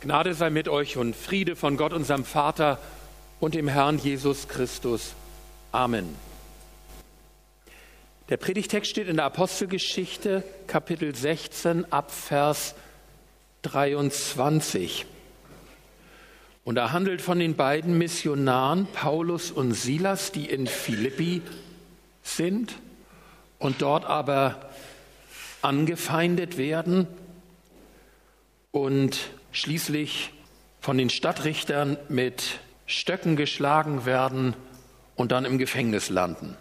Gnade 0.00 0.32
sei 0.32 0.48
mit 0.50 0.68
euch 0.68 0.96
und 0.96 1.16
Friede 1.16 1.56
von 1.56 1.76
Gott, 1.76 1.92
unserem 1.92 2.24
Vater 2.24 2.78
und 3.40 3.56
dem 3.56 3.66
Herrn 3.66 3.98
Jesus 3.98 4.46
Christus. 4.46 5.14
Amen. 5.72 6.14
Der 8.28 8.36
Predigtext 8.36 8.88
steht 8.88 9.08
in 9.08 9.16
der 9.16 9.24
Apostelgeschichte, 9.24 10.44
Kapitel 10.68 11.16
16, 11.16 11.92
Abvers 11.92 12.76
23. 13.62 15.04
Und 16.62 16.76
er 16.76 16.92
handelt 16.92 17.20
von 17.20 17.40
den 17.40 17.56
beiden 17.56 17.98
Missionaren 17.98 18.86
Paulus 18.92 19.50
und 19.50 19.72
Silas, 19.72 20.30
die 20.30 20.48
in 20.48 20.68
Philippi 20.68 21.42
sind 22.22 22.76
und 23.58 23.82
dort 23.82 24.04
aber 24.04 24.70
angefeindet 25.60 26.56
werden 26.56 27.08
und 28.70 29.18
schließlich 29.58 30.32
von 30.80 30.96
den 30.96 31.10
Stadtrichtern 31.10 31.98
mit 32.08 32.60
Stöcken 32.86 33.36
geschlagen 33.36 34.06
werden 34.06 34.54
und 35.16 35.32
dann 35.32 35.44
im 35.44 35.58
Gefängnis 35.58 36.10
landen. 36.10 36.56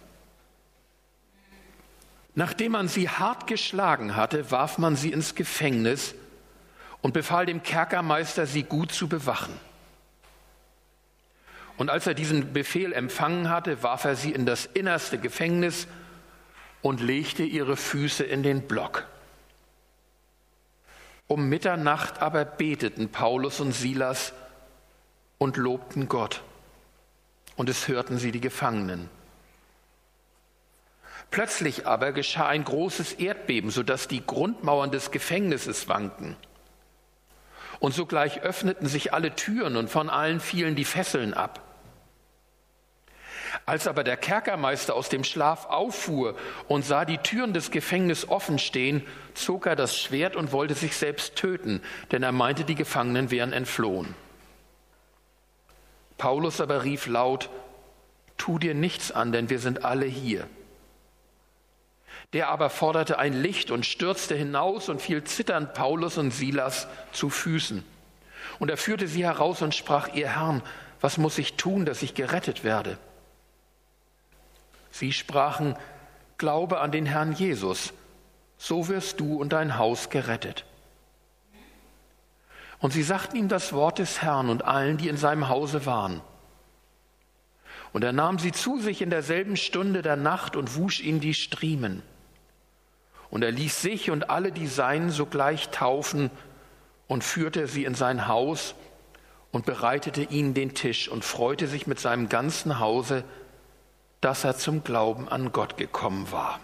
Nachdem 2.34 2.74
man 2.74 2.88
sie 2.88 3.08
hart 3.10 3.48
geschlagen 3.48 4.16
hatte, 4.16 4.52
warf 4.52 4.78
man 4.78 4.96
sie 4.96 5.12
ins 5.12 5.36
Gefängnis 5.36 6.16
und 7.02 7.14
befahl 7.14 7.46
dem 7.46 7.64
Kerkermeister, 7.64 8.46
sie 8.48 8.64
gut 8.64 8.92
zu 8.92 9.08
bewachen. 9.08 9.54
Und 11.78 11.92
als 11.92 12.08
er 12.08 12.16
diesen 12.16 12.54
Befehl 12.54 12.94
empfangen 12.94 13.50
hatte, 13.50 13.84
warf 13.84 14.06
er 14.06 14.16
sie 14.16 14.32
in 14.32 14.48
das 14.48 14.66
innerste 14.66 15.20
Gefängnis 15.20 15.88
und 16.82 17.00
legte 17.00 17.44
ihre 17.44 17.78
Füße 17.78 18.24
in 18.24 18.42
den 18.42 18.68
Block. 18.68 19.06
Um 21.28 21.50
Mitternacht 21.50 22.22
aber 22.22 22.46
beteten 22.46 23.10
Paulus 23.10 23.60
und 23.60 23.74
Silas 23.74 24.34
und 25.38 25.58
lobten 25.58 26.08
Gott. 26.08 26.42
Und 27.58 27.70
es 27.70 27.88
hörten 27.88 28.18
sie 28.18 28.32
die 28.32 28.42
Gefangenen. 28.42 29.10
Plötzlich 31.30 31.86
aber 31.86 32.14
geschah 32.14 32.48
ein 32.48 32.64
großes 32.64 33.14
Erdbeben, 33.14 33.70
sodass 33.70 34.08
die 34.08 34.26
Grundmauern 34.26 34.92
des 34.92 35.12
Gefängnisses 35.12 35.90
wanken. 35.90 36.38
Und 37.80 37.94
sogleich 37.94 38.42
öffneten 38.42 38.88
sich 38.88 39.14
alle 39.14 39.36
Türen 39.36 39.76
und 39.76 39.90
von 39.90 40.10
allen 40.10 40.40
fielen 40.40 40.76
die 40.76 40.86
Fesseln 40.86 41.34
ab. 41.34 41.62
Als 43.66 43.88
aber 43.88 44.04
der 44.04 44.18
Kerkermeister 44.18 44.96
aus 44.96 45.10
dem 45.10 45.24
Schlaf 45.24 45.66
auffuhr 45.66 46.36
und 46.68 46.86
sah 46.86 47.06
die 47.06 47.18
Türen 47.18 47.54
des 47.54 47.72
Gefängnisses 47.72 48.30
offen 48.30 48.60
stehen, 48.60 49.06
zog 49.34 49.66
er 49.66 49.76
das 49.76 49.98
Schwert 49.98 50.36
und 50.36 50.52
wollte 50.52 50.74
sich 50.74 50.96
selbst 50.96 51.36
töten, 51.36 51.82
denn 52.12 52.24
er 52.24 52.32
meinte, 52.32 52.64
die 52.64 52.76
Gefangenen 52.76 53.32
wären 53.32 53.54
entflohen. 53.54 54.16
Paulus 56.18 56.62
aber 56.62 56.84
rief 56.84 57.08
laut, 57.08 57.50
Tu 58.38 58.60
dir 58.60 58.76
nichts 58.76 59.12
an, 59.12 59.32
denn 59.32 59.50
wir 59.50 59.60
sind 59.60 59.84
alle 59.84 60.06
hier. 60.06 60.48
Der 62.34 62.50
aber 62.50 62.70
forderte 62.70 63.18
ein 63.18 63.34
Licht 63.34 63.72
und 63.72 63.86
stürzte 63.86 64.36
hinaus 64.36 64.90
und 64.90 65.02
fiel 65.02 65.24
zitternd 65.24 65.74
Paulus 65.74 66.18
und 66.18 66.32
Silas 66.32 66.88
zu 67.12 67.30
Füßen. 67.30 67.84
Und 68.60 68.70
er 68.70 68.78
führte 68.78 69.08
sie 69.08 69.26
heraus 69.26 69.62
und 69.62 69.74
sprach, 69.74 70.14
ihr 70.14 70.36
Herrn, 70.36 70.62
was 71.02 71.18
muss 71.18 71.38
ich 71.38 71.56
tun, 71.56 71.86
dass 71.86 72.04
ich 72.04 72.14
gerettet 72.14 72.64
werde? 72.64 72.98
Sie 74.98 75.14
sprachen, 75.14 75.76
Glaube 76.40 76.80
an 76.80 76.92
den 76.92 77.06
Herrn 77.06 77.34
Jesus, 77.34 77.94
so 78.58 78.88
wirst 78.88 79.20
du 79.20 79.40
und 79.40 79.54
dein 79.54 79.78
Haus 79.78 80.10
gerettet. 80.10 80.66
Und 82.80 82.94
sie 82.94 83.04
sagten 83.04 83.38
ihm 83.38 83.48
das 83.48 83.74
Wort 83.74 84.00
des 84.00 84.24
Herrn 84.24 84.50
und 84.50 84.66
allen, 84.66 84.98
die 84.98 85.08
in 85.08 85.18
seinem 85.18 85.50
Hause 85.50 85.86
waren. 85.86 86.22
Und 87.94 88.04
er 88.04 88.12
nahm 88.12 88.40
sie 88.40 88.52
zu 88.52 88.80
sich 88.80 89.04
in 89.04 89.12
derselben 89.12 89.56
Stunde 89.56 90.02
der 90.02 90.16
Nacht 90.16 90.56
und 90.56 90.76
wusch 90.76 91.00
ihnen 91.00 91.20
die 91.20 91.36
Striemen. 91.36 92.02
Und 93.30 93.44
er 93.44 93.52
ließ 93.52 93.80
sich 93.80 94.10
und 94.10 94.32
alle 94.32 94.52
die 94.52 94.68
Seinen 94.68 95.12
sogleich 95.12 95.70
taufen 95.70 96.32
und 97.08 97.24
führte 97.24 97.68
sie 97.68 97.86
in 97.86 97.94
sein 97.94 98.28
Haus 98.28 98.74
und 99.52 99.66
bereitete 99.66 100.24
ihnen 100.24 100.56
den 100.56 100.74
Tisch 100.74 101.08
und 101.08 101.24
freute 101.24 101.68
sich 101.68 101.86
mit 101.86 102.00
seinem 102.00 102.30
ganzen 102.30 102.80
Hause, 102.80 103.24
dass 104.22 104.44
er 104.44 104.58
zum 104.58 104.84
Glauben 104.84 105.28
an 105.28 105.52
Gott 105.52 105.78
gekommen 105.78 106.32
war. 106.32 106.60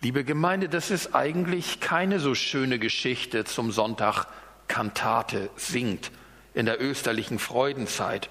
Liebe 0.00 0.22
Gemeinde, 0.22 0.68
das 0.68 0.90
ist 0.90 1.14
eigentlich 1.14 1.80
keine 1.80 2.20
so 2.20 2.34
schöne 2.34 2.78
Geschichte 2.78 3.44
zum 3.44 3.72
Sonntag 3.72 4.26
Kantate 4.68 5.50
singt 5.56 6.10
in 6.52 6.66
der 6.66 6.80
österlichen 6.80 7.38
Freudenzeit. 7.38 8.28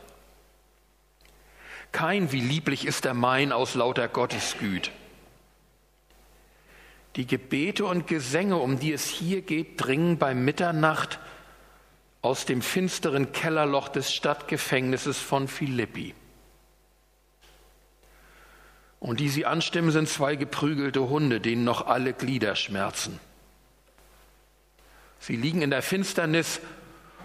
Kein 1.91 2.31
wie 2.31 2.41
lieblich 2.41 2.85
ist 2.85 3.05
der 3.05 3.13
Main 3.13 3.51
aus 3.51 3.75
lauter 3.75 4.07
Gottesgüt. 4.07 4.91
Die 7.15 7.27
Gebete 7.27 7.85
und 7.85 8.07
Gesänge, 8.07 8.57
um 8.57 8.79
die 8.79 8.91
es 8.91 9.07
hier 9.07 9.41
geht, 9.41 9.83
dringen 9.83 10.17
bei 10.17 10.33
Mitternacht 10.33 11.19
aus 12.23 12.45
dem 12.45 12.61
finsteren 12.61 13.33
Kellerloch 13.33 13.89
des 13.89 14.13
Stadtgefängnisses 14.13 15.19
von 15.19 15.49
Philippi. 15.49 16.15
Und 19.01 19.19
die 19.19 19.27
sie 19.27 19.45
anstimmen, 19.45 19.91
sind 19.91 20.07
zwei 20.07 20.37
geprügelte 20.37 21.09
Hunde, 21.09 21.41
denen 21.41 21.65
noch 21.65 21.85
alle 21.85 22.13
Glieder 22.13 22.55
schmerzen. 22.55 23.19
Sie 25.19 25.35
liegen 25.35 25.61
in 25.61 25.69
der 25.69 25.81
Finsternis 25.81 26.61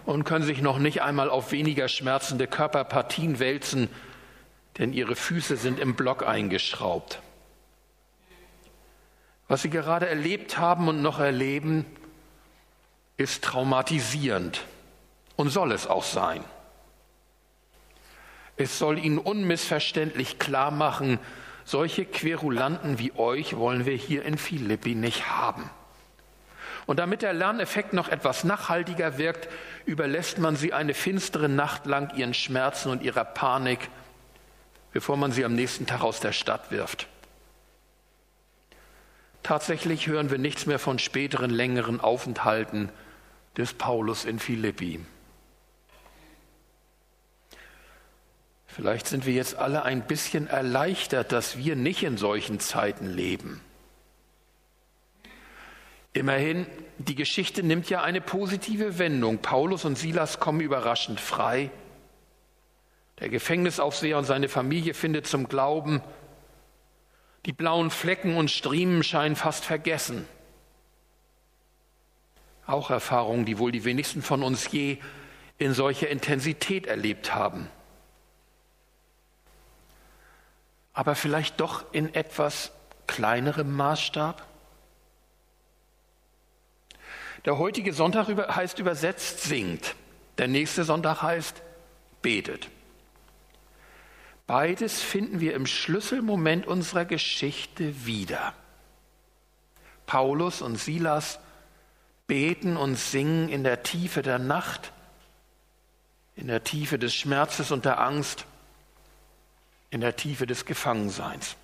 und 0.04 0.24
können 0.24 0.44
sich 0.44 0.62
noch 0.62 0.80
nicht 0.80 1.00
einmal 1.00 1.30
auf 1.30 1.52
weniger 1.52 1.86
schmerzende 1.86 2.48
Körperpartien 2.48 3.38
wälzen, 3.38 3.88
denn 4.78 4.92
ihre 4.92 5.14
Füße 5.14 5.56
sind 5.56 5.78
im 5.78 5.94
Block 5.94 6.26
eingeschraubt. 6.26 7.22
Was 9.46 9.62
sie 9.62 9.70
gerade 9.70 10.08
erlebt 10.08 10.58
haben 10.58 10.88
und 10.88 11.02
noch 11.02 11.20
erleben, 11.20 11.86
ist 13.16 13.44
traumatisierend 13.44 14.66
und 15.38 15.50
soll 15.50 15.70
es 15.70 15.86
auch 15.86 16.02
sein. 16.02 16.42
Es 18.56 18.76
soll 18.76 18.98
ihnen 18.98 19.18
unmissverständlich 19.18 20.40
klar 20.40 20.72
machen, 20.72 21.20
solche 21.64 22.04
Querulanten 22.04 22.98
wie 22.98 23.12
euch 23.16 23.56
wollen 23.56 23.86
wir 23.86 23.94
hier 23.94 24.24
in 24.24 24.36
Philippi 24.36 24.96
nicht 24.96 25.30
haben. 25.30 25.70
Und 26.86 26.98
damit 26.98 27.22
der 27.22 27.34
Lerneffekt 27.34 27.92
noch 27.92 28.08
etwas 28.08 28.42
nachhaltiger 28.42 29.16
wirkt, 29.16 29.48
überlässt 29.86 30.38
man 30.38 30.56
sie 30.56 30.72
eine 30.72 30.92
finstere 30.92 31.48
Nacht 31.48 31.86
lang 31.86 32.16
ihren 32.16 32.34
Schmerzen 32.34 32.90
und 32.90 33.02
ihrer 33.02 33.24
Panik, 33.24 33.90
bevor 34.92 35.16
man 35.16 35.30
sie 35.30 35.44
am 35.44 35.54
nächsten 35.54 35.86
Tag 35.86 36.02
aus 36.02 36.18
der 36.18 36.32
Stadt 36.32 36.72
wirft. 36.72 37.06
Tatsächlich 39.44 40.08
hören 40.08 40.32
wir 40.32 40.38
nichts 40.38 40.66
mehr 40.66 40.80
von 40.80 40.98
späteren 40.98 41.50
längeren 41.50 42.00
Aufenthalten 42.00 42.88
des 43.56 43.72
Paulus 43.72 44.24
in 44.24 44.40
Philippi. 44.40 45.00
Vielleicht 48.78 49.08
sind 49.08 49.26
wir 49.26 49.32
jetzt 49.32 49.56
alle 49.56 49.82
ein 49.82 50.06
bisschen 50.06 50.46
erleichtert, 50.46 51.32
dass 51.32 51.58
wir 51.58 51.74
nicht 51.74 52.04
in 52.04 52.16
solchen 52.16 52.60
Zeiten 52.60 53.08
leben. 53.08 53.60
Immerhin, 56.12 56.64
die 56.98 57.16
Geschichte 57.16 57.64
nimmt 57.64 57.90
ja 57.90 58.02
eine 58.02 58.20
positive 58.20 59.00
Wendung. 59.00 59.38
Paulus 59.38 59.84
und 59.84 59.98
Silas 59.98 60.38
kommen 60.38 60.60
überraschend 60.60 61.18
frei. 61.18 61.72
Der 63.18 63.28
Gefängnisaufseher 63.28 64.16
und 64.16 64.26
seine 64.26 64.48
Familie 64.48 64.94
findet 64.94 65.26
zum 65.26 65.48
Glauben. 65.48 66.00
Die 67.46 67.52
blauen 67.52 67.90
Flecken 67.90 68.36
und 68.36 68.48
Striemen 68.48 69.02
scheinen 69.02 69.34
fast 69.34 69.64
vergessen. 69.64 70.24
Auch 72.64 72.90
Erfahrungen, 72.90 73.44
die 73.44 73.58
wohl 73.58 73.72
die 73.72 73.84
wenigsten 73.84 74.22
von 74.22 74.44
uns 74.44 74.70
je 74.70 74.98
in 75.58 75.74
solcher 75.74 76.10
Intensität 76.10 76.86
erlebt 76.86 77.34
haben. 77.34 77.68
Aber 80.92 81.14
vielleicht 81.14 81.60
doch 81.60 81.84
in 81.92 82.14
etwas 82.14 82.72
kleinerem 83.06 83.74
Maßstab? 83.74 84.44
Der 87.44 87.58
heutige 87.58 87.92
Sonntag 87.92 88.28
heißt 88.28 88.78
übersetzt 88.78 89.42
singt, 89.42 89.94
der 90.38 90.48
nächste 90.48 90.84
Sonntag 90.84 91.22
heißt 91.22 91.62
betet. 92.20 92.68
Beides 94.46 95.02
finden 95.02 95.40
wir 95.40 95.54
im 95.54 95.66
Schlüsselmoment 95.66 96.66
unserer 96.66 97.04
Geschichte 97.04 98.06
wieder. 98.06 98.54
Paulus 100.06 100.62
und 100.62 100.76
Silas 100.76 101.38
beten 102.26 102.76
und 102.76 102.96
singen 102.96 103.48
in 103.48 103.62
der 103.62 103.82
Tiefe 103.82 104.22
der 104.22 104.38
Nacht, 104.38 104.92
in 106.34 106.48
der 106.48 106.64
Tiefe 106.64 106.98
des 106.98 107.14
Schmerzes 107.14 107.70
und 107.72 107.84
der 107.84 108.00
Angst 108.00 108.46
in 109.90 110.00
der 110.00 110.16
Tiefe 110.16 110.46
des 110.46 110.64
Gefangenseins. 110.64 111.56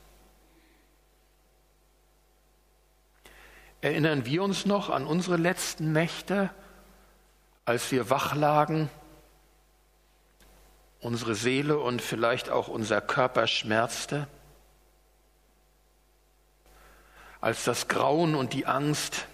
Erinnern 3.81 4.25
wir 4.25 4.43
uns 4.43 4.65
noch 4.65 4.89
an 4.89 5.07
unsere 5.07 5.37
letzten 5.37 5.93
Nächte, 5.93 6.49
als 7.67 7.91
wir 7.93 8.09
wach 8.09 8.35
lagen, 8.35 8.89
unsere 11.01 11.35
Seele 11.35 11.79
und 11.79 12.01
vielleicht 12.01 12.49
auch 12.49 12.69
unser 12.69 13.03
Körper 13.03 13.47
schmerzte? 13.47 14.27
Als 17.43 17.65
das 17.65 17.89
Grauen 17.89 18.35
und 18.35 18.55
die 18.55 18.65
Angst 18.65 19.27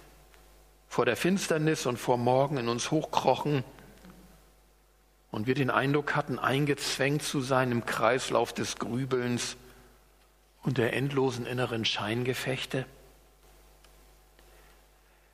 vor 0.89 1.05
der 1.05 1.15
Finsternis 1.15 1.85
und 1.85 1.97
vor 1.97 2.17
Morgen 2.17 2.57
in 2.57 2.67
uns 2.67 2.91
hochkrochen 2.91 3.63
und 5.31 5.47
wir 5.47 5.55
den 5.55 5.69
Eindruck 5.69 6.15
hatten, 6.15 6.37
eingezwängt 6.37 7.23
zu 7.23 7.41
sein 7.41 7.71
im 7.71 7.85
Kreislauf 7.85 8.53
des 8.53 8.77
Grübelns 8.77 9.55
und 10.63 10.77
der 10.77 10.93
endlosen 10.93 11.45
inneren 11.45 11.85
Scheingefechte? 11.85 12.85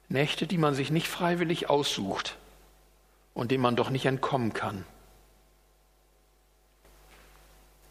Nächte, 0.09 0.47
die 0.47 0.57
man 0.57 0.73
sich 0.73 0.91
nicht 0.91 1.07
freiwillig 1.07 1.69
aussucht 1.69 2.37
und 3.33 3.51
denen 3.51 3.63
man 3.63 3.75
doch 3.75 3.89
nicht 3.89 4.05
entkommen 4.05 4.53
kann. 4.53 4.85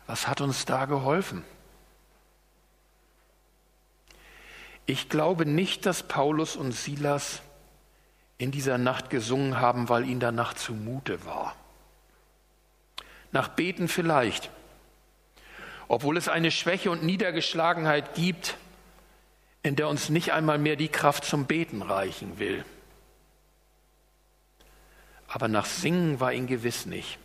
Was 0.06 0.29
hat 0.29 0.41
uns 0.41 0.64
da 0.64 0.87
geholfen? 0.87 1.44
Ich 4.87 5.08
glaube 5.08 5.44
nicht, 5.44 5.85
dass 5.85 6.05
Paulus 6.05 6.55
und 6.55 6.70
Silas 6.70 7.43
in 8.38 8.53
dieser 8.53 8.79
Nacht 8.79 9.11
gesungen 9.11 9.58
haben, 9.58 9.88
weil 9.88 10.08
ihnen 10.08 10.20
danach 10.20 10.55
zumute 10.55 11.25
war. 11.26 11.56
Nach 13.32 13.49
Beten 13.49 13.88
vielleicht, 13.88 14.50
obwohl 15.88 16.17
es 16.17 16.28
eine 16.28 16.50
Schwäche 16.50 16.90
und 16.90 17.02
Niedergeschlagenheit 17.02 18.14
gibt, 18.14 18.56
in 19.62 19.76
der 19.76 19.88
uns 19.88 20.08
nicht 20.08 20.32
einmal 20.32 20.58
mehr 20.58 20.76
die 20.76 20.88
Kraft 20.88 21.25
zum 21.25 21.46
Beten 21.46 21.82
reichen 21.82 22.38
will. 22.38 22.64
Aber 25.28 25.49
nach 25.49 25.67
Singen 25.67 26.20
war 26.20 26.32
ihn 26.32 26.46
gewiss 26.46 26.87
nicht. 26.87 27.19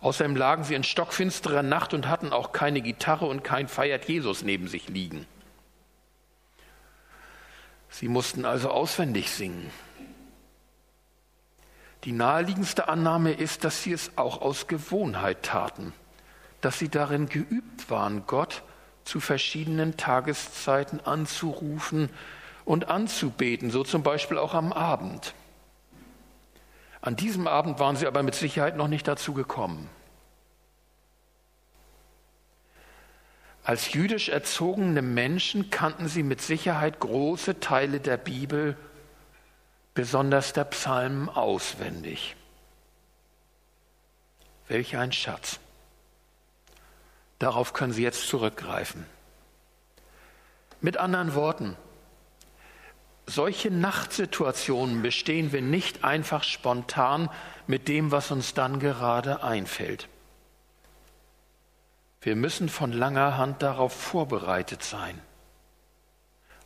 Außerdem 0.00 0.36
lagen 0.36 0.64
sie 0.64 0.74
in 0.74 0.84
stockfinsterer 0.84 1.62
Nacht 1.62 1.94
und 1.94 2.08
hatten 2.08 2.32
auch 2.32 2.52
keine 2.52 2.80
Gitarre 2.80 3.26
und 3.26 3.44
kein 3.44 3.66
Feiert 3.66 4.06
Jesus 4.08 4.42
neben 4.42 4.68
sich 4.68 4.88
liegen. 4.88 5.26
Sie 7.88 8.08
mussten 8.08 8.44
also 8.44 8.70
auswendig 8.70 9.30
singen. 9.30 9.70
Die 12.06 12.12
naheliegendste 12.12 12.88
Annahme 12.88 13.32
ist, 13.32 13.64
dass 13.64 13.82
sie 13.82 13.92
es 13.92 14.12
auch 14.14 14.40
aus 14.40 14.68
Gewohnheit 14.68 15.42
taten, 15.42 15.92
dass 16.60 16.78
sie 16.78 16.88
darin 16.88 17.28
geübt 17.28 17.90
waren, 17.90 18.26
Gott 18.28 18.62
zu 19.02 19.18
verschiedenen 19.18 19.96
Tageszeiten 19.96 21.00
anzurufen 21.04 22.08
und 22.64 22.88
anzubeten, 22.88 23.72
so 23.72 23.82
zum 23.82 24.04
Beispiel 24.04 24.38
auch 24.38 24.54
am 24.54 24.72
Abend. 24.72 25.34
An 27.00 27.16
diesem 27.16 27.48
Abend 27.48 27.80
waren 27.80 27.96
sie 27.96 28.06
aber 28.06 28.22
mit 28.22 28.36
Sicherheit 28.36 28.76
noch 28.76 28.88
nicht 28.88 29.08
dazu 29.08 29.34
gekommen. 29.34 29.90
Als 33.64 33.92
jüdisch 33.92 34.28
erzogene 34.28 35.02
Menschen 35.02 35.70
kannten 35.70 36.06
sie 36.06 36.22
mit 36.22 36.40
Sicherheit 36.40 37.00
große 37.00 37.58
Teile 37.58 37.98
der 37.98 38.16
Bibel, 38.16 38.76
besonders 39.96 40.52
der 40.52 40.64
Psalmen, 40.64 41.28
auswendig. 41.28 42.36
Welch 44.68 44.96
ein 44.96 45.10
Schatz. 45.10 45.58
Darauf 47.38 47.72
können 47.72 47.92
Sie 47.92 48.02
jetzt 48.02 48.28
zurückgreifen. 48.28 49.06
Mit 50.82 50.98
anderen 50.98 51.34
Worten, 51.34 51.76
solche 53.24 53.70
Nachtsituationen 53.70 55.00
bestehen 55.00 55.50
wir 55.52 55.62
nicht 55.62 56.04
einfach 56.04 56.44
spontan 56.44 57.30
mit 57.66 57.88
dem, 57.88 58.12
was 58.12 58.30
uns 58.30 58.52
dann 58.52 58.78
gerade 58.78 59.42
einfällt. 59.42 60.08
Wir 62.20 62.36
müssen 62.36 62.68
von 62.68 62.92
langer 62.92 63.38
Hand 63.38 63.62
darauf 63.62 63.94
vorbereitet 63.94 64.82
sein. 64.82 65.18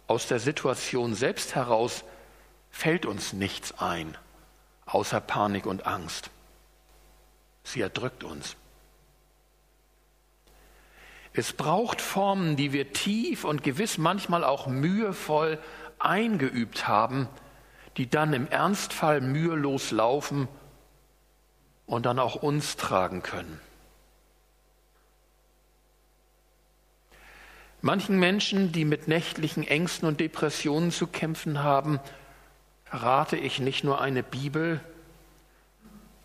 Aus 0.08 0.26
der 0.26 0.40
Situation 0.40 1.14
selbst 1.14 1.54
heraus 1.54 2.02
fällt 2.70 3.06
uns 3.06 3.32
nichts 3.32 3.78
ein, 3.78 4.17
außer 4.87 5.20
Panik 5.20 5.67
und 5.67 5.87
Angst. 5.87 6.31
Sie 7.62 7.81
erdrückt 7.81 8.25
uns. 8.25 8.56
Es 11.32 11.52
braucht 11.52 12.00
Formen, 12.00 12.56
die 12.56 12.72
wir 12.72 12.93
tief 12.93 13.44
und 13.44 13.62
gewiss 13.62 13.99
manchmal 13.99 14.43
auch 14.43 14.67
mühevoll 14.67 15.58
eingeübt 15.99 16.88
haben, 16.88 17.28
die 17.96 18.08
dann 18.08 18.32
im 18.32 18.49
Ernstfall 18.49 19.20
mühelos 19.20 19.90
laufen 19.90 20.49
und 21.87 22.06
dann 22.06 22.19
auch 22.19 22.37
uns 22.37 22.76
tragen 22.76 23.23
können. 23.23 23.61
Manchen 27.82 28.19
Menschen, 28.19 28.73
die 28.73 28.84
mit 28.84 29.08
nächtlichen 29.08 29.66
Ängsten 29.66 30.06
und 30.06 30.20
Depressionen 30.20 30.90
zu 30.90 31.06
kämpfen 31.06 31.62
haben, 31.62 31.99
rate 32.90 33.37
ich 33.37 33.60
nicht 33.60 33.84
nur 33.84 34.00
eine 34.00 34.22
Bibel, 34.22 34.81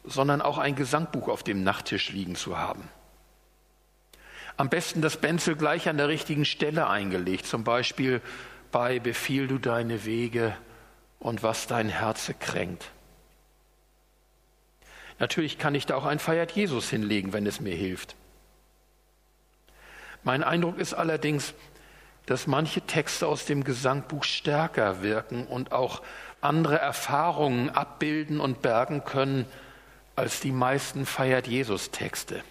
sondern 0.04 0.42
auch 0.42 0.58
ein 0.58 0.76
Gesangbuch 0.76 1.28
auf 1.30 1.44
dem 1.44 1.64
Nachttisch 1.64 2.12
liegen 2.12 2.36
zu 2.36 2.58
haben. 2.58 2.88
Am 4.58 4.70
besten 4.70 5.02
das 5.02 5.18
Benzel 5.18 5.56
gleich 5.56 5.90
an 5.90 5.98
der 5.98 6.08
richtigen 6.08 6.46
Stelle 6.46 6.88
eingelegt, 6.88 7.46
zum 7.46 7.64
Beispiel 7.64 8.22
bei 8.72 9.00
Befiehl 9.00 9.48
du 9.48 9.58
deine 9.58 10.06
Wege 10.06 10.56
und 11.20 11.44
was 11.44 11.68
dein 11.68 11.90
Herze 11.90 12.34
kränkt. 12.34 12.92
Natürlich 15.20 15.58
kann 15.58 15.76
ich 15.76 15.86
da 15.86 15.96
auch 15.96 16.06
ein 16.06 16.20
Feiert 16.20 16.52
Jesus 16.52 16.90
hinlegen, 16.90 17.34
wenn 17.34 17.46
es 17.46 17.60
mir 17.60 17.76
hilft. 17.76 18.16
Mein 20.24 20.44
Eindruck 20.44 20.78
ist 20.78 20.94
allerdings, 20.94 21.54
dass 22.26 22.48
manche 22.48 22.82
Texte 22.82 23.28
aus 23.28 23.46
dem 23.46 23.64
Gesangbuch 23.64 24.24
stärker 24.24 25.04
wirken 25.04 25.46
und 25.46 25.72
auch 25.72 26.02
andere 26.42 26.80
Erfahrungen 26.80 27.70
abbilden 27.70 28.40
und 28.40 28.62
bergen 28.62 29.04
können 29.04 29.46
als 30.16 30.40
die 30.40 30.52
meisten 30.52 31.06
Feiert 31.06 31.48
Jesus 31.48 31.92
Texte. 31.92 32.44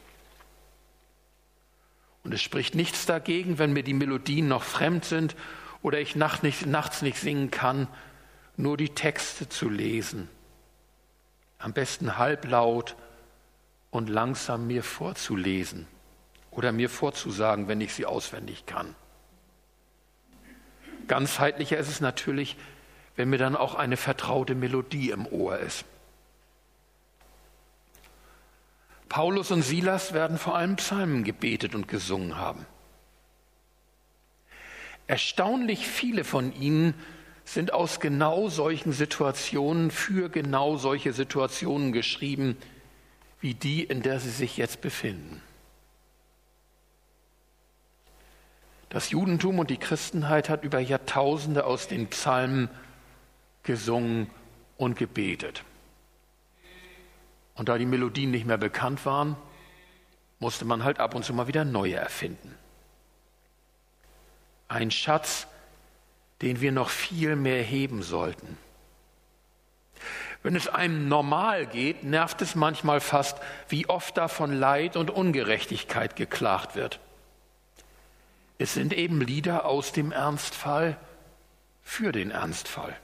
Und 2.23 2.33
es 2.33 2.41
spricht 2.41 2.75
nichts 2.75 3.07
dagegen, 3.07 3.59
wenn 3.59 3.73
mir 3.73 3.83
die 3.83 3.95
Melodien 3.95 4.49
noch 4.49 4.63
fremd 4.63 5.05
sind 5.05 5.37
oder 5.83 6.01
ich 6.01 6.17
nachts 6.17 6.43
nicht, 6.43 6.67
nachts 6.67 7.03
nicht 7.03 7.19
singen 7.19 7.51
kann, 7.51 7.89
nur 8.57 8.77
die 8.77 8.91
Texte 8.91 9.49
zu 9.49 9.69
lesen. 9.69 10.29
Am 11.59 11.73
besten 11.73 12.17
halblaut 12.17 12.97
und 13.91 14.09
langsam 14.09 14.67
mir 14.67 14.83
vorzulesen 14.83 15.87
oder 16.51 16.73
mir 16.73 16.89
vorzusagen, 16.89 17.69
wenn 17.69 17.81
ich 17.81 17.95
sie 17.95 18.07
auswendig 18.07 18.67
kann. 18.67 18.95
Ganzheitlicher 21.07 21.79
ist 21.79 21.89
es 21.89 22.01
natürlich, 22.01 22.57
wenn 23.17 23.31
mir 23.31 23.39
dann 23.39 23.57
auch 23.57 23.75
eine 23.75 23.97
vertraute 23.97 24.55
Melodie 24.55 25.11
im 25.11 25.27
Ohr 25.27 25.59
ist. 25.59 25.85
Paulus 29.09 29.51
und 29.51 29.63
Silas 29.63 30.13
werden 30.13 30.39
vor 30.39 30.57
allem 30.57 30.77
Psalmen 30.77 31.23
gebetet 31.23 31.75
und 31.75 31.87
gesungen 31.87 32.37
haben. 32.37 32.67
Erstaunlich 35.07 35.87
viele 35.87 36.25
von 36.25 36.53
ihnen 36.53 36.95
sind 37.45 37.73
aus 37.73 38.01
genau 38.01 38.49
solchen 38.49 38.93
Situationen 38.93 39.91
für 39.91 40.31
genau 40.31 40.77
solche 40.77 41.13
Situationen 41.13 41.93
geschrieben, 41.93 42.57
wie 43.41 43.55
die, 43.55 43.85
in 43.85 44.03
der 44.03 44.19
sie 44.19 44.31
sich 44.31 44.57
jetzt 44.57 44.81
befinden. 44.81 45.43
Das 48.95 49.11
Judentum 49.11 49.59
und 49.59 49.71
die 49.71 49.77
Christenheit 49.77 50.49
hat 50.49 50.63
über 50.63 50.79
Jahrtausende 50.79 51.65
aus 51.65 51.89
den 51.89 52.07
Psalmen 52.07 52.71
gesungen 53.65 54.31
und 54.77 54.97
gebetet. 54.97 55.65
Und 57.57 57.69
da 57.69 57.77
die 57.77 57.87
Melodien 57.87 58.31
nicht 58.31 58.47
mehr 58.47 58.57
bekannt 58.57 59.05
waren, 59.05 59.35
musste 60.39 60.65
man 60.65 60.85
halt 60.85 61.01
ab 61.01 61.17
und 61.17 61.25
zu 61.25 61.35
mal 61.35 61.49
wieder 61.49 61.65
neue 61.65 61.97
erfinden. 61.97 62.55
Ein 64.69 64.93
Schatz, 64.93 65.49
den 66.41 66.61
wir 66.61 66.71
noch 66.71 66.89
viel 66.89 67.35
mehr 67.35 67.65
heben 67.65 68.01
sollten. 68.01 68.57
Wenn 70.45 70.55
es 70.55 70.69
einem 70.69 71.09
normal 71.09 71.67
geht, 71.67 72.05
nervt 72.05 72.41
es 72.43 72.55
manchmal 72.55 73.01
fast, 73.01 73.39
wie 73.69 73.89
oft 73.89 74.17
da 74.17 74.29
von 74.29 74.53
Leid 74.53 74.95
und 74.95 75.11
Ungerechtigkeit 75.11 76.15
geklagt 76.15 76.77
wird. 76.77 77.01
Es 78.65 78.73
sind 78.73 78.95
eben 78.95 79.21
Lieder 79.21 79.67
aus 79.67 79.93
dem 79.93 80.11
Ernstfall 80.11 80.97
für 81.83 82.13
den 82.13 82.31
Ernstfall. 82.31 82.97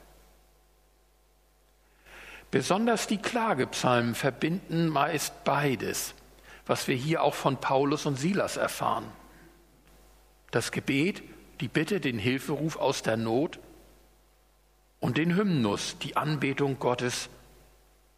Besonders 2.49 3.05
die 3.05 3.19
Klagepsalmen 3.19 4.15
verbinden 4.15 4.87
meist 4.87 5.43
beides, 5.43 6.15
was 6.65 6.87
wir 6.87 6.95
hier 6.95 7.21
auch 7.21 7.35
von 7.35 7.57
Paulus 7.57 8.07
und 8.07 8.15
Silas 8.15 8.57
erfahren. 8.57 9.05
Das 10.49 10.71
Gebet, 10.71 11.21
die 11.59 11.67
Bitte, 11.67 11.99
den 11.99 12.17
Hilferuf 12.17 12.77
aus 12.77 13.03
der 13.03 13.17
Not 13.17 13.59
und 14.99 15.19
den 15.19 15.35
Hymnus, 15.35 15.95
die 15.99 16.17
Anbetung 16.17 16.79
Gottes 16.79 17.29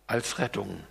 als 0.07 0.39
Rettung. 0.39 0.81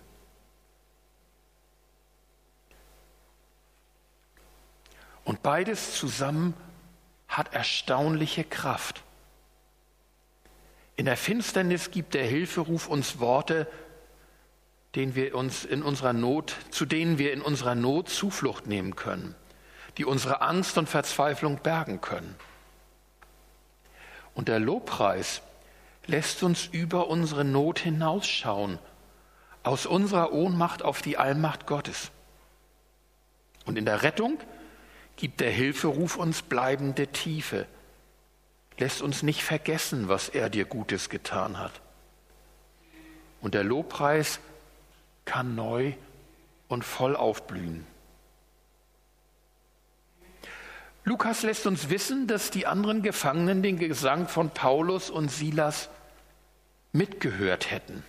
Und 5.33 5.41
beides 5.41 5.95
zusammen 5.95 6.53
hat 7.27 7.55
erstaunliche 7.55 8.43
Kraft. 8.43 9.01
In 10.95 11.05
der 11.05 11.17
Finsternis 11.17 11.89
gibt 11.89 12.13
der 12.13 12.23
Hilferuf 12.23 12.87
uns 12.87 13.19
Worte, 13.19 13.65
den 14.93 15.15
wir 15.15 15.33
uns 15.33 15.65
in 15.65 15.81
unserer 15.81 16.13
Not, 16.13 16.55
zu 16.69 16.85
denen 16.85 17.17
wir 17.17 17.33
in 17.33 17.41
unserer 17.41 17.73
Not 17.73 18.09
Zuflucht 18.09 18.67
nehmen 18.67 18.95
können, 18.95 19.33
die 19.97 20.05
unsere 20.05 20.43
Angst 20.43 20.77
und 20.77 20.87
Verzweiflung 20.87 21.57
bergen 21.57 21.99
können. 21.99 22.35
Und 24.35 24.49
der 24.49 24.59
Lobpreis 24.59 25.41
lässt 26.05 26.43
uns 26.43 26.67
über 26.67 27.07
unsere 27.07 27.43
Not 27.43 27.79
hinausschauen, 27.79 28.77
aus 29.63 29.87
unserer 29.87 30.31
Ohnmacht 30.31 30.83
auf 30.83 31.01
die 31.01 31.17
Allmacht 31.17 31.65
Gottes. 31.65 32.11
Und 33.65 33.79
in 33.79 33.85
der 33.85 34.03
Rettung 34.03 34.37
gibt 35.15 35.39
der 35.39 35.51
Hilferuf 35.51 36.17
uns 36.17 36.41
bleibende 36.41 37.07
Tiefe, 37.07 37.67
lässt 38.77 39.01
uns 39.01 39.23
nicht 39.23 39.43
vergessen, 39.43 40.09
was 40.09 40.29
er 40.29 40.49
dir 40.49 40.65
Gutes 40.65 41.09
getan 41.09 41.59
hat. 41.59 41.81
Und 43.41 43.53
der 43.53 43.63
Lobpreis 43.63 44.39
kann 45.25 45.55
neu 45.55 45.93
und 46.67 46.83
voll 46.83 47.15
aufblühen. 47.15 47.85
Lukas 51.05 51.43
lässt 51.43 51.67
uns 51.67 51.89
wissen, 51.89 52.27
dass 52.27 52.49
die 52.49 52.65
anderen 52.65 53.01
Gefangenen 53.01 53.61
den 53.61 53.77
Gesang 53.77 54.27
von 54.27 54.51
Paulus 54.51 55.09
und 55.09 55.29
Silas 55.29 55.89
mitgehört 56.93 57.71
hätten. 57.71 58.03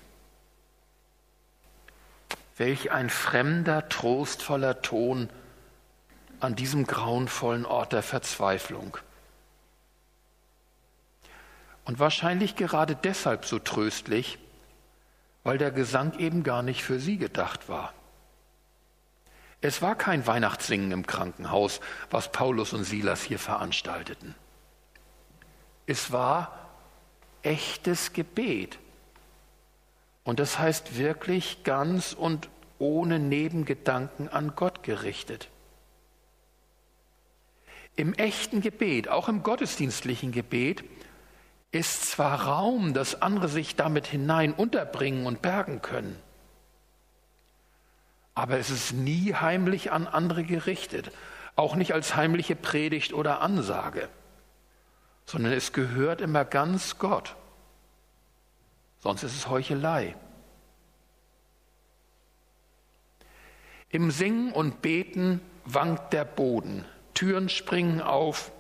Welch 2.56 2.92
ein 2.92 3.11
fremder, 3.11 3.88
trostvoller 3.88 4.80
Ton 4.80 5.28
an 6.44 6.56
diesem 6.56 6.86
grauenvollen 6.86 7.66
Ort 7.66 7.92
der 7.92 8.02
Verzweiflung. 8.02 8.98
Und 11.84 11.98
wahrscheinlich 11.98 12.56
gerade 12.56 12.96
deshalb 12.96 13.44
so 13.44 13.58
tröstlich, 13.58 14.38
weil 15.42 15.58
der 15.58 15.70
Gesang 15.70 16.18
eben 16.18 16.42
gar 16.42 16.62
nicht 16.62 16.82
für 16.82 16.98
sie 16.98 17.18
gedacht 17.18 17.68
war. 17.68 17.92
Es 19.60 19.80
war 19.82 19.94
kein 19.94 20.26
Weihnachtssingen 20.26 20.92
im 20.92 21.06
Krankenhaus, 21.06 21.80
was 22.10 22.30
Paulus 22.32 22.72
und 22.72 22.84
Silas 22.84 23.22
hier 23.22 23.38
veranstalteten. 23.38 24.34
Es 25.86 26.12
war 26.12 26.68
echtes 27.42 28.12
Gebet. 28.12 28.78
Und 30.24 30.40
das 30.40 30.58
heißt 30.58 30.98
wirklich 30.98 31.64
ganz 31.64 32.12
und 32.12 32.48
ohne 32.78 33.18
Nebengedanken 33.18 34.28
an 34.28 34.54
Gott 34.56 34.82
gerichtet. 34.82 35.48
Im 37.96 38.12
echten 38.14 38.60
Gebet, 38.60 39.08
auch 39.08 39.28
im 39.28 39.42
gottesdienstlichen 39.42 40.32
Gebet, 40.32 40.84
ist 41.70 42.06
zwar 42.06 42.42
Raum, 42.42 42.94
dass 42.94 43.20
andere 43.20 43.48
sich 43.48 43.76
damit 43.76 44.06
hinein 44.06 44.52
unterbringen 44.52 45.26
und 45.26 45.42
bergen 45.42 45.82
können, 45.82 46.16
aber 48.34 48.58
es 48.58 48.70
ist 48.70 48.92
nie 48.92 49.34
heimlich 49.34 49.92
an 49.92 50.06
andere 50.06 50.44
gerichtet, 50.44 51.12
auch 51.56 51.76
nicht 51.76 51.94
als 51.94 52.16
heimliche 52.16 52.56
Predigt 52.56 53.12
oder 53.12 53.40
Ansage, 53.40 54.08
sondern 55.24 55.52
es 55.52 55.72
gehört 55.72 56.20
immer 56.20 56.44
ganz 56.44 56.98
Gott. 56.98 57.36
Sonst 58.98 59.22
ist 59.22 59.36
es 59.36 59.48
Heuchelei. 59.48 60.16
Im 63.90 64.10
Singen 64.10 64.52
und 64.52 64.82
Beten 64.82 65.40
wankt 65.64 66.12
der 66.12 66.24
Boden, 66.24 66.84
Türen 67.24 67.48
springen 67.48 68.02
auf, 68.02 68.52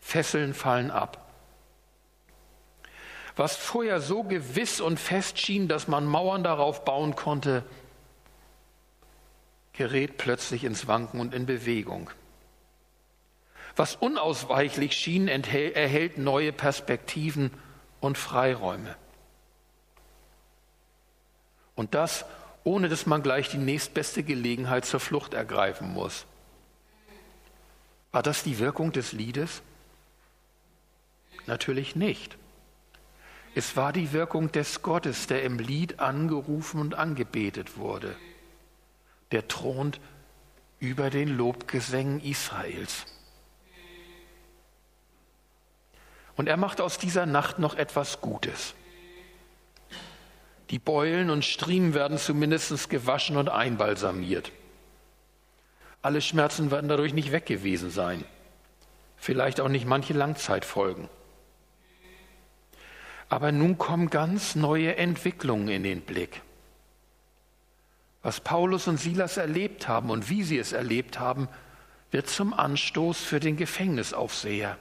Fesseln 0.00 0.54
fallen 0.54 0.90
ab. 0.90 1.24
Was 3.36 3.54
vorher 3.54 4.00
so 4.00 4.24
gewiss 4.24 4.80
und 4.80 4.98
fest 4.98 5.38
schien, 5.38 5.68
dass 5.68 5.86
man 5.86 6.04
Mauern 6.04 6.42
darauf 6.42 6.84
bauen 6.84 7.14
konnte, 7.14 7.62
gerät 9.72 10.16
plötzlich 10.16 10.64
ins 10.64 10.88
Wanken 10.88 11.20
und 11.20 11.32
in 11.32 11.46
Bewegung. 11.46 12.10
Was 13.76 13.94
unausweichlich 13.94 14.92
schien, 14.94 15.28
erhält 15.28 16.18
neue 16.18 16.52
Perspektiven 16.52 17.52
und 18.00 18.18
Freiräume. 18.18 18.96
Und 21.76 21.94
das, 21.94 22.24
ohne 22.64 22.88
dass 22.88 23.06
man 23.06 23.22
gleich 23.22 23.48
die 23.48 23.58
nächstbeste 23.58 24.24
Gelegenheit 24.24 24.86
zur 24.86 24.98
Flucht 24.98 25.34
ergreifen 25.34 25.92
muss. 25.92 26.26
War 28.16 28.22
das 28.22 28.42
die 28.42 28.58
Wirkung 28.58 28.92
des 28.92 29.12
Liedes? 29.12 29.60
Natürlich 31.44 31.96
nicht. 31.96 32.38
Es 33.54 33.76
war 33.76 33.92
die 33.92 34.14
Wirkung 34.14 34.50
des 34.50 34.80
Gottes, 34.80 35.26
der 35.26 35.42
im 35.42 35.58
Lied 35.58 36.00
angerufen 36.00 36.80
und 36.80 36.94
angebetet 36.94 37.76
wurde. 37.76 38.16
Der 39.32 39.48
thront 39.48 40.00
über 40.80 41.10
den 41.10 41.28
Lobgesängen 41.28 42.22
Israels. 42.22 43.04
Und 46.36 46.48
er 46.48 46.56
macht 46.56 46.80
aus 46.80 46.96
dieser 46.96 47.26
Nacht 47.26 47.58
noch 47.58 47.74
etwas 47.74 48.22
Gutes. 48.22 48.72
Die 50.70 50.78
Beulen 50.78 51.28
und 51.28 51.44
Striemen 51.44 51.92
werden 51.92 52.16
zumindest 52.16 52.88
gewaschen 52.88 53.36
und 53.36 53.50
einbalsamiert. 53.50 54.52
Alle 56.06 56.20
Schmerzen 56.20 56.70
werden 56.70 56.88
dadurch 56.88 57.14
nicht 57.14 57.32
weg 57.32 57.46
gewesen 57.46 57.90
sein. 57.90 58.24
Vielleicht 59.16 59.60
auch 59.60 59.66
nicht 59.66 59.86
manche 59.86 60.12
Langzeitfolgen. 60.12 61.08
Aber 63.28 63.50
nun 63.50 63.76
kommen 63.76 64.08
ganz 64.08 64.54
neue 64.54 64.94
Entwicklungen 64.94 65.66
in 65.66 65.82
den 65.82 66.02
Blick. 66.02 66.42
Was 68.22 68.38
Paulus 68.38 68.86
und 68.86 68.98
Silas 68.98 69.36
erlebt 69.36 69.88
haben 69.88 70.10
und 70.10 70.30
wie 70.30 70.44
sie 70.44 70.58
es 70.58 70.70
erlebt 70.70 71.18
haben, 71.18 71.48
wird 72.12 72.28
zum 72.28 72.54
Anstoß 72.54 73.18
für 73.18 73.40
den 73.40 73.56
Gefängnisaufseher. 73.56 74.78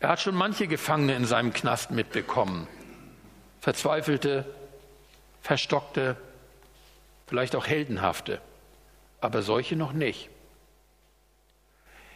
Er 0.00 0.08
hat 0.10 0.20
schon 0.20 0.34
manche 0.34 0.66
Gefangene 0.66 1.14
in 1.16 1.24
seinem 1.24 1.54
Knast 1.54 1.90
mitbekommen. 1.90 2.68
Verzweifelte, 3.62 4.44
verstockte, 5.40 6.18
vielleicht 7.26 7.56
auch 7.56 7.66
heldenhafte, 7.66 8.42
aber 9.20 9.42
solche 9.42 9.76
noch 9.76 9.92
nicht. 9.92 10.30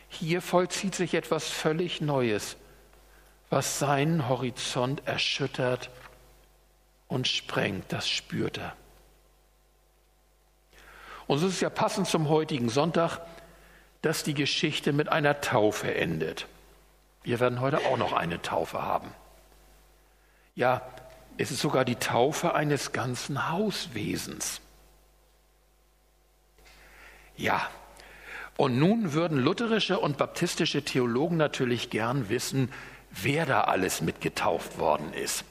Hier 0.09 0.43
vollzieht 0.43 0.95
sich 0.95 1.15
etwas 1.15 1.49
völlig 1.49 2.01
Neues 2.01 2.57
was 3.53 3.79
seinen 3.79 4.31
Horizont 4.31 5.07
erschüttert 5.07 5.91
und 7.07 7.29
sprengt, 7.29 7.93
das 7.93 8.09
spürt 8.09 8.57
er. 8.57 8.75
Und 11.27 11.39
so 11.39 11.49
ist 11.49 11.55
es 11.57 11.61
ja 11.61 11.69
passend 11.69 12.07
zum 12.07 12.31
heutigen 12.31 12.71
Sonntag, 12.71 13.21
dass 14.01 14.23
die 14.23 14.33
Geschichte 14.33 14.95
mit 14.95 15.11
einer 15.11 15.43
Taufe 15.43 15.95
endet. 15.95 16.47
Wir 17.25 17.41
werden 17.41 17.61
heute 17.61 17.81
auch 17.81 17.99
noch 17.99 18.15
eine 18.15 18.41
Taufe 18.41 18.81
haben. 18.81 19.13
Ja, 20.55 20.81
es 21.37 21.51
ist 21.51 21.61
sogar 21.61 21.85
die 21.85 21.97
Taufe 21.97 22.55
eines 22.55 22.93
ganzen 22.93 23.51
Hauswesens. 23.51 24.63
Ja, 27.43 27.61
und 28.57 28.79
nun 28.79 29.15
würden 29.15 29.37
lutherische 29.37 29.99
und 29.99 30.17
baptistische 30.17 30.85
Theologen 30.85 31.37
natürlich 31.37 31.91
gern 31.91 32.29
wissen, 32.29 32.71
wer 33.11 33.47
da 33.47 33.63
alles 33.63 34.01
mitgetauft 34.01 34.79
worden 34.79 35.13
ist. 35.13 35.45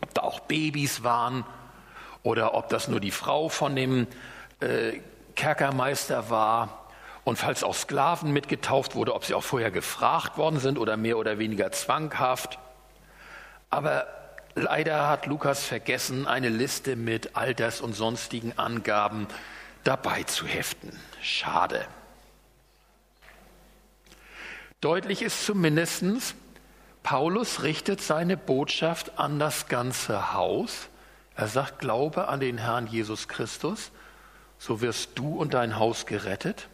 Ob 0.00 0.14
da 0.14 0.22
auch 0.22 0.40
Babys 0.40 1.02
waren 1.02 1.44
oder 2.22 2.54
ob 2.54 2.70
das 2.70 2.88
nur 2.88 3.00
die 3.00 3.10
Frau 3.10 3.50
von 3.50 3.76
dem 3.76 4.06
äh, 4.60 5.00
Kerkermeister 5.34 6.30
war 6.30 6.88
und 7.24 7.36
falls 7.36 7.64
auch 7.64 7.74
Sklaven 7.74 8.32
mitgetauft 8.32 8.94
wurde, 8.94 9.14
ob 9.14 9.26
sie 9.26 9.34
auch 9.34 9.44
vorher 9.44 9.70
gefragt 9.70 10.38
worden 10.38 10.58
sind 10.58 10.78
oder 10.78 10.96
mehr 10.96 11.18
oder 11.18 11.38
weniger 11.38 11.70
zwanghaft. 11.70 12.58
Aber 13.68 14.06
leider 14.54 15.06
hat 15.06 15.26
Lukas 15.26 15.66
vergessen, 15.66 16.26
eine 16.26 16.48
Liste 16.48 16.96
mit 16.96 17.36
Alters- 17.36 17.82
und 17.82 17.92
sonstigen 17.92 18.54
Angaben 18.56 19.26
dabei 19.84 20.22
zu 20.24 20.46
heften. 20.46 20.98
Schade. 21.22 21.86
Deutlich 24.80 25.22
ist 25.22 25.44
zumindestens, 25.44 26.34
Paulus 27.02 27.62
richtet 27.62 28.00
seine 28.00 28.36
Botschaft 28.36 29.18
an 29.18 29.38
das 29.38 29.68
ganze 29.68 30.32
Haus. 30.32 30.88
Er 31.34 31.48
sagt, 31.48 31.80
glaube 31.80 32.28
an 32.28 32.40
den 32.40 32.58
Herrn 32.58 32.86
Jesus 32.86 33.28
Christus, 33.28 33.90
so 34.58 34.80
wirst 34.80 35.18
du 35.18 35.36
und 35.36 35.54
dein 35.54 35.76
Haus 35.76 36.06
gerettet. 36.06 36.68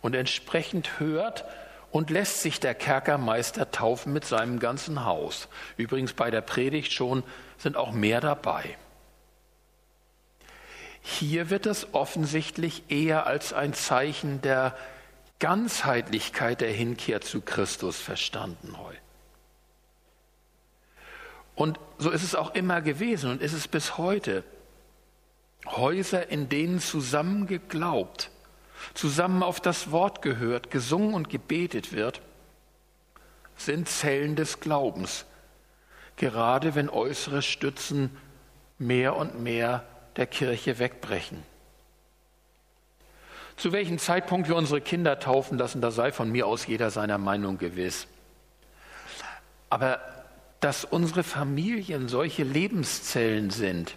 Und 0.00 0.14
entsprechend 0.14 1.00
hört 1.00 1.44
und 1.90 2.10
lässt 2.10 2.42
sich 2.42 2.60
der 2.60 2.74
Kerkermeister 2.74 3.70
taufen 3.70 4.12
mit 4.12 4.24
seinem 4.24 4.58
ganzen 4.58 5.04
Haus. 5.04 5.48
Übrigens 5.76 6.12
bei 6.12 6.30
der 6.30 6.42
Predigt 6.42 6.92
schon 6.92 7.24
sind 7.56 7.76
auch 7.76 7.92
mehr 7.92 8.20
dabei. 8.20 8.76
Hier 11.10 11.48
wird 11.48 11.64
es 11.64 11.94
offensichtlich 11.94 12.82
eher 12.90 13.26
als 13.26 13.54
ein 13.54 13.72
Zeichen 13.72 14.42
der 14.42 14.76
Ganzheitlichkeit 15.38 16.60
der 16.60 16.70
Hinkehr 16.70 17.22
zu 17.22 17.40
Christus 17.40 17.98
verstanden. 17.98 18.76
Und 21.54 21.80
so 21.96 22.10
ist 22.10 22.22
es 22.22 22.34
auch 22.34 22.54
immer 22.54 22.82
gewesen 22.82 23.30
und 23.30 23.40
ist 23.40 23.54
es 23.54 23.68
bis 23.68 23.96
heute. 23.96 24.44
Häuser, 25.64 26.28
in 26.28 26.50
denen 26.50 26.78
zusammen 26.78 27.46
geglaubt, 27.46 28.30
zusammen 28.92 29.42
auf 29.42 29.60
das 29.60 29.90
Wort 29.90 30.20
gehört, 30.20 30.70
gesungen 30.70 31.14
und 31.14 31.30
gebetet 31.30 31.94
wird, 31.94 32.20
sind 33.56 33.88
Zellen 33.88 34.36
des 34.36 34.60
Glaubens, 34.60 35.24
gerade 36.16 36.74
wenn 36.74 36.90
äußere 36.90 37.40
Stützen 37.40 38.14
mehr 38.78 39.16
und 39.16 39.40
mehr 39.40 39.84
der 40.18 40.26
Kirche 40.26 40.78
wegbrechen. 40.78 41.42
Zu 43.56 43.72
welchem 43.72 43.98
Zeitpunkt 43.98 44.48
wir 44.48 44.56
unsere 44.56 44.80
Kinder 44.80 45.18
taufen 45.18 45.56
lassen, 45.58 45.80
da 45.80 45.90
sei 45.90 46.12
von 46.12 46.30
mir 46.30 46.46
aus 46.46 46.66
jeder 46.66 46.90
seiner 46.90 47.18
Meinung 47.18 47.56
gewiss. 47.56 48.06
Aber 49.70 50.00
dass 50.60 50.84
unsere 50.84 51.22
Familien 51.22 52.08
solche 52.08 52.42
Lebenszellen 52.42 53.50
sind, 53.50 53.94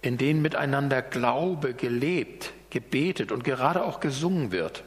in 0.00 0.18
denen 0.18 0.40
miteinander 0.40 1.02
Glaube 1.02 1.74
gelebt, 1.74 2.52
gebetet 2.70 3.30
und 3.30 3.44
gerade 3.44 3.84
auch 3.84 4.00
gesungen 4.00 4.52
wird, 4.52 4.84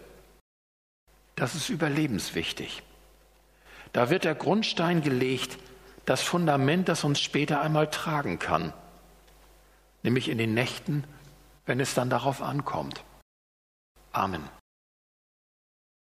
das 1.35 1.55
ist 1.55 1.69
überlebenswichtig. 1.69 2.83
Da 3.93 4.09
wird 4.09 4.23
der 4.23 4.35
Grundstein 4.35 5.01
gelegt, 5.01 5.57
das 6.05 6.21
Fundament, 6.21 6.89
das 6.89 7.03
uns 7.03 7.19
später 7.19 7.61
einmal 7.61 7.89
tragen 7.89 8.39
kann, 8.39 8.73
nämlich 10.03 10.29
in 10.29 10.37
den 10.37 10.53
Nächten, 10.53 11.03
wenn 11.65 11.79
es 11.79 11.93
dann 11.93 12.09
darauf 12.09 12.41
ankommt. 12.41 13.03
Amen. 14.11 14.43